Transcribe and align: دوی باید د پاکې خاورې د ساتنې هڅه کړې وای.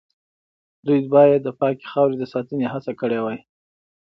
دوی 0.85 1.01
باید 1.13 1.41
د 1.43 1.49
پاکې 1.59 1.85
خاورې 1.91 2.15
د 2.19 2.23
ساتنې 2.33 2.65
هڅه 2.73 2.91
کړې 2.99 3.19
وای. 3.21 3.39